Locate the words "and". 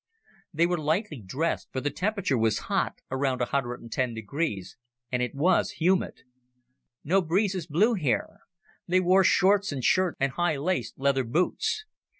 5.11-5.21, 9.71-9.83, 10.19-10.31